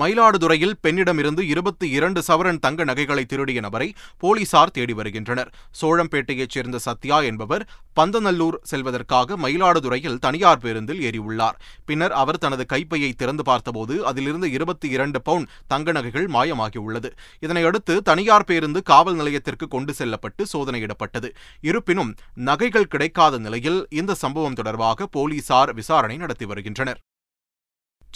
மயிலாடுதுறையில் 0.00 0.74
பெண்ணிடமிருந்து 0.82 1.40
இருபத்தி 1.40 1.88
இரண்டு 1.88 2.22
சவரன் 2.28 2.58
தங்க 2.58 2.84
நகைகளை 2.84 3.24
திருடிய 3.24 3.60
நபரை 3.60 3.94
போலீசார் 4.18 4.70
தேடி 4.70 4.92
வருகின்றனர். 4.92 5.50
சோழம்பேட்டையைச் 5.80 6.50
சேர்ந்த 6.50 6.78
சத்யா 6.78 7.20
என்பவர் 7.20 7.68
பந்தநல்லூர் 8.00 8.58
செல்வதற்காக 8.62 9.36
மயிலாடுதுறையில் 9.36 10.18
தனியார் 10.18 10.58
பேருந்தில் 10.58 11.00
ஏறியுள்ளார். 11.00 11.56
பின்னர் 11.84 12.12
அவர் 12.12 12.38
தனது 12.38 12.66
கைப்பையை 12.66 13.12
திறந்து 13.12 13.44
பார்த்தபோது 13.44 14.06
அதிலிருந்து 14.06 14.50
இருபத்தி 14.50 14.88
இரண்டு 14.88 15.22
பவுண்ட் 15.22 15.48
தங்க 15.66 15.92
நகைகள் 15.92 16.26
மாயமாகியுள்ளது. 16.26 17.10
இதனையடுத்து 17.40 17.96
தனியார் 17.98 18.44
பேருந்து 18.44 18.82
காவல் 18.82 19.14
நிலையத்திற்கு 19.14 19.68
கொண்டு 19.68 19.94
செல்லப்பட்டு 19.94 20.44
சோதனையிடப்பட்டது. 20.52 21.30
இருப்பினும் 21.60 22.14
நகைகள் 22.34 22.92
கிடைக்காத 22.94 23.38
நிலையில் 23.38 23.86
இந்த 23.90 24.14
சம்பவம் 24.14 24.54
தொடர்பாக 24.54 25.06
போலீசார் 25.06 25.74
விசாரணை 25.74 26.16
நடத்தி 26.16 26.44
வருகின்றனர். 26.44 26.98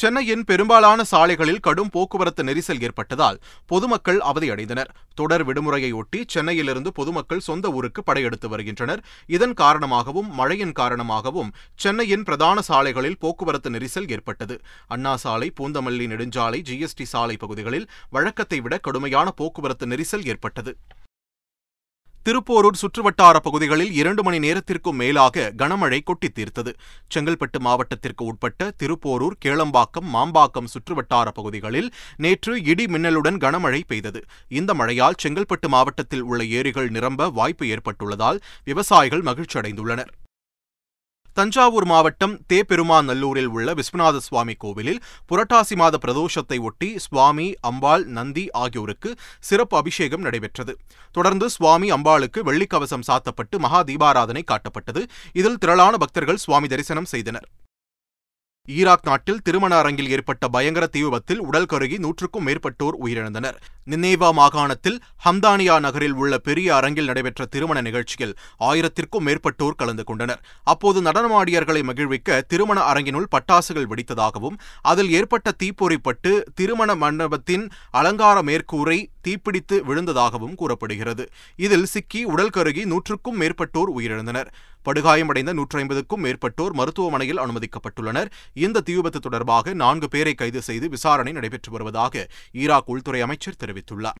சென்னையின் 0.00 0.44
பெரும்பாலான 0.44 1.04
சாலைகளில் 1.04 1.62
கடும் 1.66 1.90
போக்குவரத்து 1.94 2.42
நெரிசல் 2.44 2.82
ஏற்பட்டதால் 2.86 3.38
பொதுமக்கள் 3.66 4.20
அவதியடைந்தனர். 4.30 4.90
தொடர் 5.14 5.44
விடுமுறையொட்டி 5.48 6.20
சென்னையிலிருந்து 6.26 6.92
பொதுமக்கள் 6.92 7.42
சொந்த 7.48 7.70
ஊருக்கு 7.70 8.02
படையெடுத்து 8.02 8.48
வருகின்றனர். 8.48 9.02
இதன் 9.26 9.54
காரணமாகவும் 9.54 10.30
மழையின் 10.34 10.72
காரணமாகவும் 10.72 11.50
சென்னையின் 11.74 12.22
பிரதான 12.22 12.60
சாலைகளில் 12.60 13.18
போக்குவரத்து 13.18 13.70
நெரிசல் 13.70 14.08
ஏற்பட்டது. 14.10 14.56
அண்ணா 14.88 15.16
சாலை 15.16 15.52
பூந்தமல்லி 15.60 16.08
நெடுஞ்சாலை 16.12 16.62
ஜிஎஸ்டி 16.70 17.08
சாலை 17.14 17.36
பகுதிகளில் 17.36 17.88
வழக்கத்தை 18.10 18.60
விட 18.60 18.78
கடுமையான 18.78 19.30
போக்குவரத்து 19.30 19.86
நெரிசல் 19.86 20.26
ஏற்பட்டது. 20.26 20.74
திருப்போரூர் 22.22 22.78
சுற்றுவட்டார 22.80 23.36
பகுதிகளில் 23.38 23.92
இரண்டு 23.92 24.22
மணி 24.22 24.38
நேரத்திற்கும் 24.38 24.96
மேலாக 24.96 25.52
கனமழை 25.56 26.00
கொட்டித் 26.02 26.34
தீர்த்தது 26.34 26.72
செங்கல்பட்டு 27.14 27.58
மாவட்டத்திற்கு 27.58 28.24
உட்பட்ட 28.24 28.70
திருப்போரூர் 28.70 29.36
கேளம்பாக்கம் 29.44 30.08
மாம்பாக்கம் 30.14 30.70
சுற்றுவட்டார 30.74 31.28
பகுதிகளில் 31.34 31.90
நேற்று 32.16 32.62
இடி 32.62 32.84
மின்னலுடன் 32.84 33.40
கனமழை 33.40 33.80
பெய்தது. 33.86 34.22
இந்த 34.48 34.74
மழையால் 34.74 35.20
செங்கல்பட்டு 35.22 35.68
மாவட்டத்தில் 35.68 36.22
உள்ள 36.22 36.44
ஏரிகள் 36.44 36.90
நிரம்ப 36.90 37.30
வாய்ப்பு 37.30 37.66
ஏற்பட்டுள்ளதால் 37.66 38.40
விவசாயிகள் 38.64 39.22
மகிழ்ச்சியடைந்துள்ளனர். 39.22 40.12
தஞ்சாவூர் 41.34 41.84
மாவட்டம் 41.84 42.34
தேப்பெருமாநல்லூரில் 42.52 43.50
உள்ள 43.56 43.74
விஸ்வநாத 43.74 44.16
சுவாமி 44.16 44.54
கோவிலில் 44.54 45.00
புரட்டாசி 45.28 45.76
மாத 45.76 45.98
பிரதோஷத்தை 46.04 46.58
ஒட்டி 46.60 46.98
சுவாமி 46.98 47.54
அம்பாள் 47.60 48.04
நந்தி 48.04 48.44
ஆகியோருக்கு 48.50 49.12
சிறப்பு 49.40 49.76
அபிஷேகம் 49.76 50.20
நடைபெற்றது. 50.20 50.74
தொடர்ந்து 51.12 51.48
சுவாமி 51.50 51.92
அம்பாளுக்கு 51.92 52.42
வெள்ளிக்கவசம் 52.50 53.06
சாத்தப்பட்டு 53.06 53.58
மகா 53.58 53.82
தீபாராதனை 53.82 54.44
காட்டப்பட்டது. 54.52 55.02
இதில் 55.32 55.58
திரளான 55.58 55.96
பக்தர்கள் 55.96 56.36
சுவாமி 56.36 56.68
தரிசனம் 56.68 57.04
செய்தனர். 57.04 57.48
ஈராக் 58.68 59.06
நாட்டில் 59.08 59.40
திருமண 59.42 59.72
அரங்கில் 59.76 60.10
ஏற்பட்ட 60.10 60.48
பயங்கர 60.48 60.84
தீ 60.86 61.00
விபத்தில் 61.02 61.40
உடல் 61.40 61.68
கருகி 61.72 61.96
நூற்றுக்கும் 61.98 62.44
மேற்பட்டோர் 62.46 62.96
உயிரிழந்தனர். 63.04 63.56
நின்னேவா 63.90 64.28
மாகாணத்தில் 64.32 64.98
ஹம்தானியா 65.24 65.76
நகரில் 65.80 66.12
உள்ள 66.12 66.38
பெரிய 66.38 66.68
அரங்கில் 66.74 67.04
நடைபெற்ற 67.04 67.46
திருமண 67.46 67.78
நிகழ்ச்சியில் 67.80 68.34
ஆயிரத்திற்கும் 68.60 69.26
மேற்பட்டோர் 69.28 69.78
கலந்து 69.80 70.04
கொண்டனர். 70.04 70.42
அப்போது 70.64 70.98
நடனமாடியர்களை 71.02 71.82
மகிழ்விக்க 71.82 72.40
திருமண 72.52 72.80
அரங்கினுள் 72.80 73.30
பட்டாசுகள் 73.36 73.88
வெடித்ததாகவும் 73.92 74.58
அதில் 74.82 75.10
ஏற்பட்ட 75.10 75.54
தீப்பொறிப்பட்டு 75.62 76.32
திருமண 76.54 76.94
மண்டபத்தின் 76.94 77.66
அலங்கார 77.90 78.38
மேற்கூரை 78.42 78.98
தீப்பிடித்து 79.28 79.76
விழுந்ததாகவும் 79.88 80.54
கூறப்படுகிறது. 80.54 81.28
இதில் 81.56 81.84
சிக்கி 81.84 82.24
உடல் 82.24 82.54
கருகி 82.56 82.84
நூற்றுக்கும் 82.84 83.40
மேற்பட்டோர் 83.40 83.90
உயிரிழந்தனர். 83.96 84.50
படுகாயமடைந்த 84.84 85.52
நூற்றி 85.52 85.78
ஐம்பதுக்கும் 85.78 86.24
மேற்பட்டோர் 86.24 86.72
மருத்துவமனையில் 86.72 87.38
அனுமதிக்கப்பட்டுள்ளனர். 87.38 88.30
இந்த 88.54 88.80
தீ 88.80 88.94
விபத்து 88.94 89.20
தொடர்பாக 89.20 89.74
நான்கு 89.74 90.08
பேரை 90.08 90.34
கைது 90.34 90.62
செய்து 90.62 90.88
விசாரணை 90.88 91.32
நடைபெற்று 91.32 91.72
வருவதாக 91.72 92.28
ஈராக் 92.52 92.88
உள்துறை 92.88 93.20
அமைச்சர் 93.20 93.60
தெரிவித்துள்ளார். 93.64 94.18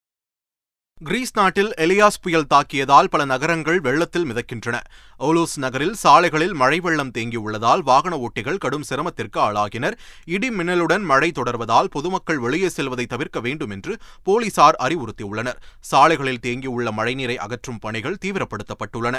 கிரீஸ் 1.04 1.30
நாட்டில் 1.35 1.75
எலியாஸ் 1.76 2.19
புயல் 2.23 2.47
தாக்கியதால் 2.54 3.04
பல 3.04 3.25
நகரங்கள் 3.25 3.80
வெள்ளத்தில் 3.80 4.26
மிதக்கின்றன. 4.26 4.80
ஓலோஸ் 5.19 5.59
நகரில் 5.59 5.95
சாலைகளில் 5.95 6.54
மழை 6.54 6.80
வெள்ளம் 6.80 7.11
தேங்கியுள்ளதால் 7.11 7.83
வாகன 7.83 8.16
ஓட்டிகள் 8.16 8.59
கடும் 8.59 8.83
சிரமத்திற்கு 8.83 9.40
ஆளாகினர். 9.40 9.97
இடி 10.25 10.50
மின்னலுடன் 10.50 11.02
மழை 11.02 11.33
தொடர்வதால் 11.35 11.90
பொதுமக்கள் 11.90 12.38
வெளியே 12.38 12.69
செல்வதை 12.69 13.07
தவிர்க்க 13.07 13.40
வேண்டும் 13.40 13.71
என்று 13.71 13.97
போலீசார் 14.23 14.76
அறிவுறுத்தியுள்ளனர். 14.80 15.61
சாலைகளில் 15.80 16.42
தேங்கியுள்ள 16.42 16.90
மழைநீரை 16.97 17.37
அகற்றும் 17.37 17.78
பணிகள் 17.78 18.19
தீவிரப்படுத்தப்பட்டுள்ளன. 18.25 19.19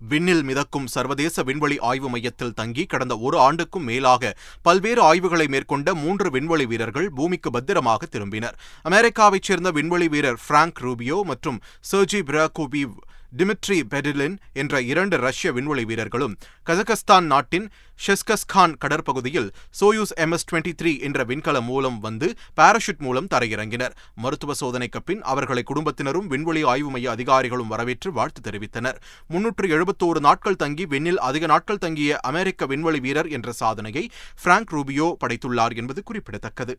விண்ணில் 0.00 0.42
மிதக்கும் 0.42 0.86
சர்வதேச 0.86 1.42
விண்வெளி 1.42 1.78
ஆய்வு 1.78 2.08
மையத்தில் 2.08 2.54
தங்கி 2.54 2.84
கடந்த 2.86 3.18
ஒரு 3.18 3.38
ஆண்டுக்கும் 3.38 3.84
மேலாக 3.84 4.36
பல்வேறு 4.62 5.02
ஆய்வுகளை 5.02 5.46
மேற்கொண்ட 5.48 5.94
மூன்று 5.94 6.30
விண்வெளி 6.30 6.66
வீரர்கள் 6.66 7.10
பூமிக்கு 7.10 7.50
பத்திரமாக 7.50 8.06
திரும்பினர். 8.06 8.56
அமெரிக்காவைச் 8.84 9.42
சேர்ந்த 9.42 9.70
விண்வெளி 9.70 10.08
வீரர் 10.08 10.40
பிராங்க் 10.48 10.78
ரூபியோ 10.80 11.22
மற்றும் 11.22 11.60
சர்ஜி 11.92 12.20
பிராகோபிவ் 12.22 12.94
டிமிட்ரி 13.36 13.82
பெடிலின் 13.90 14.36
என்ற 14.52 14.80
இரண்டு 14.80 15.16
ரஷ்ய 15.16 15.52
விண்வெளி 15.52 15.84
வீரர்களும் 15.84 16.36
கஜகஸ்தான் 16.66 17.26
நாட்டின் 17.26 17.70
ஷெஸ்கஸ்கான் 18.06 18.74
கடற்பகுதியில் 18.84 19.48
சோயூஸ் 19.80 20.12
எம்எஸ் 20.16 20.46
டுவெண்ட்டி 20.52 20.72
த்ரீ 20.82 21.00
என்ற 21.00 21.24
விண்கலம் 21.24 21.64
மூலம் 21.64 21.98
வந்து 21.98 22.34
பாராஷூட் 22.56 22.98
மூலம் 22.98 23.26
தரையிறங்கினர். 23.34 23.94
மருத்துவ 24.14 24.54
சோதனைக்கு 24.60 25.02
பின் 25.04 25.22
அவர்களை 25.22 25.62
குடும்பத்தினரும் 25.62 26.26
விண்வெளி 26.26 26.62
ஆய்வு 26.62 26.90
மைய 26.90 27.10
அதிகாரிகளும் 27.10 27.68
வரவேற்று 27.68 28.12
வாழ்த்து 28.12 28.50
தெரிவித்தனர். 28.50 29.00
முன்னூற்று 29.28 29.68
எழுபத்தோரு 29.68 30.20
நாட்கள் 30.20 30.56
தங்கி 30.56 30.86
விண்ணில் 30.86 31.18
அதிக 31.18 31.46
நாட்கள் 31.46 31.78
தங்கிய 31.78 32.18
அமெரிக்க 32.18 32.66
விண்வெளி 32.66 33.00
வீரர் 33.00 33.28
என்ற 33.28 33.52
சாதனையை 33.52 34.08
பிராங்க் 34.42 34.72
ரூபியோ 34.72 35.14
படைத்துள்ளார் 35.24 35.76
என்பது 35.76 36.02
குறிப்பிடத்தக்கது. 36.02 36.78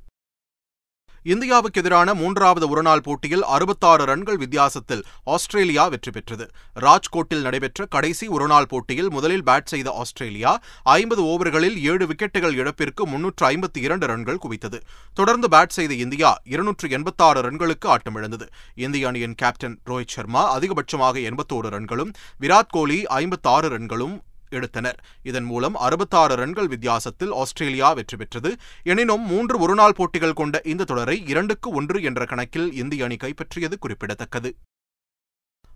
இந்தியாவுக்கு 1.23 1.81
எதிரான 1.81 2.13
மூன்றாவது 2.13 2.69
ஒருநாள் 2.69 3.01
போட்டியில் 3.01 3.43
அறுபத்தாறு 3.43 4.05
ரன்கள் 4.05 4.37
வித்தியாசத்தில் 4.37 5.05
ஆஸ்திரேலியா 5.23 5.87
வெற்றி 5.87 6.11
பெற்றது. 6.11 6.49
ராஜ்கோட்டில் 6.75 7.41
நடைபெற்ற 7.41 7.85
கடைசி 7.85 8.27
ஒருநாள் 8.27 8.65
போட்டியில் 8.65 9.11
முதலில் 9.11 9.43
பேட் 9.43 9.65
செய்த 9.65 9.91
ஆஸ்திரேலியா 9.91 10.59
ஐம்பது 10.83 11.23
ஓவர்களில் 11.23 11.77
ஏழு 11.81 12.05
விக்கெட்டுகள் 12.05 12.53
இழப்பிற்கு 12.53 13.07
முன்னூற்று 13.07 13.49
ஐம்பத்தி 13.49 13.77
இரண்டு 13.77 14.07
ரன்கள் 14.07 14.39
குவித்தது. 14.43 14.79
தொடர்ந்து 15.13 15.47
பேட் 15.47 15.69
செய்த 15.69 15.93
இந்தியா 15.93 16.41
இருநூற்று 16.43 16.89
எண்பத்தாறு 16.89 17.41
ரன்களுக்கு 17.41 17.97
ஆட்டமிழந்தது. 17.97 18.47
இந்திய 18.75 19.07
அணியின் 19.07 19.35
கேப்டன் 19.35 19.79
ரோஹித் 19.85 20.07
சர்மா 20.07 20.59
அதிகபட்சமாக 20.59 21.31
எண்பத்தோரு 21.31 21.69
ரன்களும் 21.75 22.13
விராட் 22.39 22.73
கோலி 22.73 23.05
ஐம்பத்தாறு 23.05 23.77
ரன்களும் 23.77 24.27
எடுத்தனர். 24.49 24.99
இதன் 25.23 25.43
மூலம் 25.43 25.75
அறுபத்தாறு 25.75 26.35
ரன்கள் 26.35 26.67
வித்தியாசத்தில் 26.67 27.31
ஆஸ்திரேலியா 27.31 27.93
வெற்றி 27.93 28.17
பெற்றது. 28.17 28.57
எனினும் 28.83 29.25
மூன்று 29.25 29.59
ஒருநாள் 29.59 29.97
போட்டிகள் 29.97 30.33
கொண்ட 30.33 30.61
இந்த 30.65 30.83
தொடரை 30.83 31.23
இரண்டுக்கு 31.27 31.71
ஒன்று 31.71 32.03
என்ற 32.03 32.25
கணக்கில் 32.25 32.73
இந்திய 32.73 33.03
அணி 33.03 33.15
கைப்பற்றியது 33.15 33.77
குறிப்பிடத்தக்கது. 33.79 34.55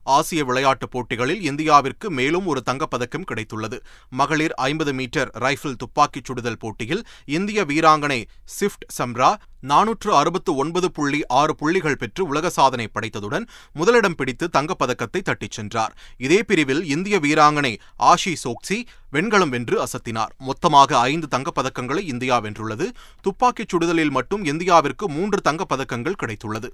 ஆசிய 0.04 0.44
விளையாட்டுப் 0.44 0.92
போட்டிகளில் 0.92 1.52
இந்தியாவிற்கு 1.52 2.08
மேலும் 2.08 2.46
ஒரு 2.46 2.64
தங்கப்பதக்கம் 2.70 3.26
கிடைத்துள்ளது. 3.32 3.80
மகளிர் 4.10 4.54
ஐம்பது 4.54 4.94
மீட்டர் 4.94 5.30
ரைஃபிள் 5.40 5.76
துப்பாக்கிச் 5.76 6.24
சுடுதல் 6.24 6.60
போட்டியில் 6.60 7.04
இந்திய 7.26 7.66
வீராங்கனை 7.66 8.26
சிஃப்ட் 8.60 8.86
சம்ரா 8.98 9.36
நானூற்று 9.70 10.10
அறுபத்து 10.14 10.56
ஒன்பது 10.56 10.92
புள்ளி 10.92 11.26
ஆறு 11.26 11.56
புள்ளிகள் 11.56 11.98
பெற்று 11.98 12.26
உலக 12.26 12.50
சாதனை 12.50 12.90
படைத்ததுடன் 12.94 13.48
முதலிடம் 13.74 14.16
பிடித்து 14.16 14.50
தங்கப்பதக்கத்தை 14.58 15.22
தட்டிச் 15.22 15.52
சென்றார். 15.52 15.98
இதே 16.18 16.44
பிரிவில் 16.44 16.86
இந்திய 16.86 17.20
வீராங்கனை 17.20 17.78
ஆஷி 17.98 18.34
சோக்சி 18.44 18.84
வெண்கலம் 19.12 19.50
வென்று 19.50 19.84
அசத்தினார். 19.84 20.34
மொத்தமாக 20.38 21.00
ஐந்து 21.00 21.28
தங்கப்பதக்கங்களை 21.32 22.00
இந்தியா 22.00 22.42
வென்றுள்ளது. 22.42 22.88
துப்பாக்கிச் 23.22 23.70
சுடுதலில் 23.70 24.12
மட்டும் 24.12 24.46
இந்தியாவிற்கு 24.46 25.08
மூன்று 25.08 25.52
தங்கப்பதக்கங்கள் 25.52 26.20
கிடைத்துள்ளது. 26.24 26.70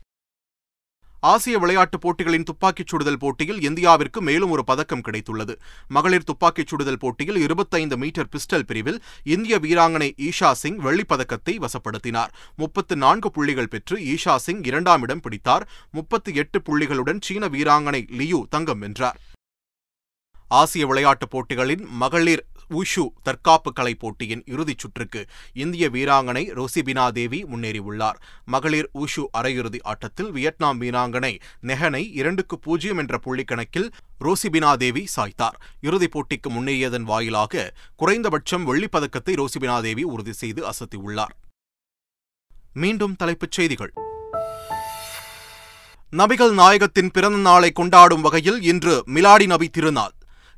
ஆசிய 1.19 1.57
விளையாட்டுப் 1.57 2.01
போட்டிகளின் 2.01 2.43
துப்பாக்கிச் 2.43 2.87
சுடுதல் 2.87 3.17
போட்டியில் 3.17 3.69
இந்தியாவிற்கு 3.69 4.19
மேலும் 4.19 4.49
ஒரு 4.49 4.63
பதக்கம் 4.63 5.01
கிடைத்துள்ளது. 5.01 5.55
மகளிர் 5.87 6.23
துப்பாக்கிச் 6.23 6.67
சுடுதல் 6.67 6.99
போட்டியில் 6.99 7.35
இருபத்தைந்து 7.35 7.97
மீட்டர் 7.97 8.27
பிஸ்டல் 8.31 8.63
பிரிவில் 8.67 9.01
இந்திய 9.23 9.59
வீராங்கனை 9.59 10.11
ஈஷா 10.21 10.51
சிங் 10.51 10.77
வெள்ளிப் 10.77 11.07
பதக்கத்தை 11.07 11.59
வசப்படுத்தினார். 11.59 12.29
முப்பத்து 12.55 12.95
நான்கு 12.95 13.31
புள்ளிகள் 13.31 13.67
பெற்று 13.67 13.97
ஈஷா 13.97 14.35
சிங் 14.35 14.63
இரண்டாம் 14.63 15.01
இடம் 15.01 15.19
பிடித்தார். 15.19 15.69
முப்பத்தி 15.91 16.33
எட்டு 16.33 16.61
புள்ளிகளுடன் 16.61 17.21
சீன 17.21 17.47
வீராங்கனை 17.47 18.07
லியூ 18.17 18.41
தங்கம் 18.49 18.79
வென்றார். 18.79 19.19
ஆசிய 20.49 20.87
விளையாட்டுப் 20.87 21.29
போட்டிகளின் 21.29 21.85
மகளிர் 21.89 22.45
உஷு 22.69 23.07
தற்காப்பு 23.23 23.73
கலை 23.73 23.95
போட்டியின் 23.95 24.43
இறுதிச் 24.45 24.79
சுற்றுக்கு 24.79 25.25
இந்திய 25.53 25.89
வீராங்கனை 25.89 26.43
ரோசிபினா 26.51 27.11
தேவி 27.11 27.43
முன்னேறியுள்ளார். 27.43 28.17
மகளிர் 28.45 28.89
உஷு 28.93 29.23
அரையிறுதி 29.37 29.79
ஆட்டத்தில் 29.81 30.31
வியட்நாம் 30.31 30.81
வீராங்கனை 30.81 31.39
நெஹனை 31.63 32.09
இரண்டுக்கு 32.11 32.59
பூஜ்ஜியம் 32.59 32.97
என்ற 32.97 33.19
புள்ளிக்கணக்கில் 33.25 33.89
ரோசிபினா 34.19 34.75
தேவி 34.75 35.07
சாய்த்தார். 35.15 35.57
இறுதிப் 35.81 36.17
போட்டிக்கு 36.17 36.49
முன்னேறியதன் 36.49 37.01
வாயிலாக 37.01 37.73
குறைந்தபட்சம் 37.95 38.73
வெள்ளிப்பதக்கத்தை 38.73 39.45
ரோசிபினா 39.45 39.81
தேவி 39.81 40.03
உறுதி 40.03 40.33
செய்து 40.33 40.65
அசத்தியுள்ளார். 40.65 41.35
மீண்டும் 42.73 43.15
தலைப்புச் 43.15 43.51
செய்திகள். 43.51 43.93
நபிகள் 46.11 46.53
நாயகத்தின் 46.53 47.11
பிறந்த 47.11 47.37
நாளை 47.37 47.71
கொண்டாடும் 47.71 48.21
வகையில் 48.21 48.61
இன்று 48.61 49.03
மிலாடி 49.07 49.45
நபி 49.45 49.69
திருநாள். 49.69 50.11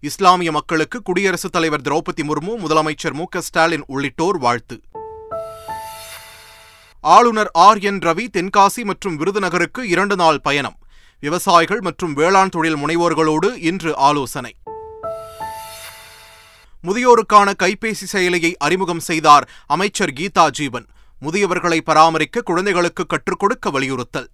இஸ்லாமிய 0.03 0.51
மக்களுக்கு 0.51 1.01
குடியரசுத் 1.01 1.51
தலைவர் 1.51 1.81
திரௌபதி 1.81 2.21
முர்மு 2.21 2.57
முதலமைச்சர் 2.57 3.13
மு 3.13 3.23
ஸ்டாலின் 3.37 3.83
உள்ளிட்டோர் 3.87 4.37
வாழ்த்து. 4.37 4.81
ஆளுநர் 7.01 7.49
ஆர் 7.53 7.77
என் 7.77 7.99
ரவி 7.99 8.27
தென்காசி 8.37 8.83
மற்றும் 8.83 9.19
விருதுநகருக்கு 9.19 9.81
இரண்டு 9.81 10.15
நாள் 10.15 10.41
பயணம். 10.41 10.77
விவசாயிகள் 11.19 11.81
மற்றும் 11.81 12.13
வேளாண் 12.13 12.49
தொழில் 12.49 12.75
முனைவோர்களோடு 12.75 13.55
இன்று 13.55 13.97
ஆலோசனை. 13.97 14.55
முதியோருக்கான 16.83 17.53
கைபேசி 17.63 18.07
செயலியை 18.13 18.53
அறிமுகம் 18.57 18.99
செய்தார் 18.99 19.49
அமைச்சர் 19.67 20.13
கீதா 20.13 20.49
ஜீவன். 20.49 20.85
முதியவர்களை 21.21 21.79
பராமரிக்க 21.79 22.41
குழந்தைகளுக்கு 22.41 23.05
கற்றுக் 23.05 23.39
கொடுக்க 23.39 23.69
வலியுறுத்தல். 23.69 24.29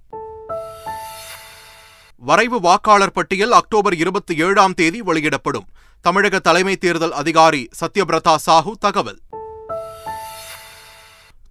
வரைவு 2.19 2.59
வாக்காளர் 2.59 3.11
பட்டியல் 3.11 3.51
அக்டோபர் 3.51 3.95
இருபத்தி 3.95 4.37
ஏழாம் 4.37 4.73
தேதி 4.73 5.01
வெளியிடப்படும். 5.01 5.67
தமிழக 6.01 6.39
தலைமை 6.39 6.77
தேர்தல் 6.77 7.11
அதிகாரி 7.11 7.67
சத்யபிரதா 7.79 8.35
சாஹூ 8.45 8.71
தகவல். 8.79 9.19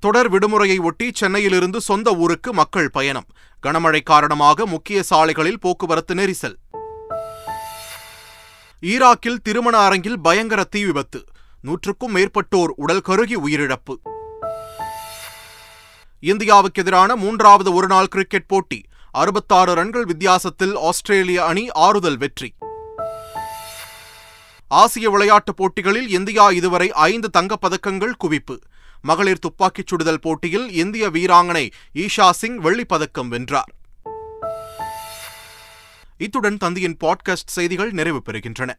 தொடர் 0.01 0.33
விடுமுறையை 0.33 0.79
ஒட்டி 0.79 1.11
சென்னையிலிருந்து 1.15 1.81
சொந்த 1.81 2.11
ஊருக்கு 2.11 2.53
மக்கள் 2.53 2.91
பயணம். 2.91 3.27
கனமழை 3.63 4.03
காரணமாக 4.03 4.67
முக்கிய 4.67 5.03
சாலைகளில் 5.03 5.61
போக்குவரத்து 5.61 6.15
நெரிசல். 6.15 6.57
ஈராக்கில் 8.81 9.43
திருமண 9.43 9.79
அரங்கில் 9.79 10.21
பயங்கர 10.21 10.65
தீ 10.65 10.85
விபத்து. 10.85 11.25
நூற்றுக்கும் 11.61 12.17
மேற்பட்டோர் 12.17 12.73
உடல் 12.77 13.03
கருகி 13.07 13.37
உயிரிழப்பு. 13.37 13.97
இந்தியாவுக்கு 16.21 16.83
எதிரான 16.83 17.17
மூன்றாவது 17.17 17.75
ஒருநாள் 17.75 18.07
கிரிக்கெட் 18.07 18.47
போட்டி. 18.47 18.85
அறுபத்தாறு 19.17 19.75
ரன்கள் 19.75 20.05
வித்தியாசத்தில் 20.05 20.77
ஆஸ்திரேலிய 20.77 21.45
அணி 21.45 21.69
ஆறுதல் 21.69 22.17
வெற்றி. 22.17 22.55
ஆசிய 24.69 25.11
விளையாட்டுப் 25.11 25.57
போட்டிகளில் 25.57 26.09
இந்தியா 26.09 26.51
இதுவரை 26.51 26.93
ஐந்து 26.93 27.31
தங்கப்பதக்கங்கள் 27.37 28.13
குவிப்பு. 28.25 28.61
மகளிர் 29.03 29.39
துப்பாக்கிச் 29.39 29.87
சுடுதல் 29.87 30.21
போட்டியில் 30.21 30.73
இந்திய 30.73 31.11
வீராங்கனை 31.11 31.71
ஈஷா 31.95 32.31
சிங் 32.31 32.59
வெள்ளிப் 32.59 32.89
பதக்கம் 32.89 33.29
வென்றார். 33.29 33.75
இத்துடன் 36.17 36.57
தந்தியின் 36.65 36.97
பாட்காஸ்ட் 37.05 37.47
செய்திகள் 37.47 37.91
நிறைவு 37.91 38.23
பெறுகின்றன. 38.27 38.73